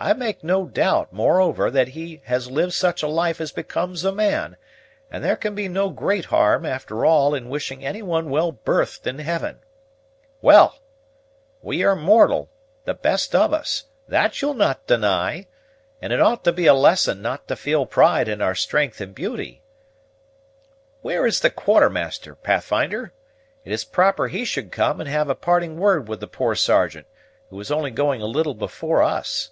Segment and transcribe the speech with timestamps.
[0.00, 4.12] I make no doubt, moreover, that he has lived such a life as becomes a
[4.12, 4.56] man,
[5.10, 9.08] and there can be no great harm, after all, in wishing any one well berthed
[9.08, 9.58] in heaven.
[10.40, 10.78] Well!
[11.62, 12.48] we are mortal,
[12.84, 15.48] the best of us, that you'll not deny;
[16.00, 19.12] and it ought to be a lesson not to feel pride in our strength and
[19.12, 19.62] beauty.
[21.02, 23.12] Where is the Quartermaster, Pathfinder?
[23.64, 27.08] It is proper he should come and have a parting word with the poor Sergeant,
[27.50, 29.50] who is only going a little before us."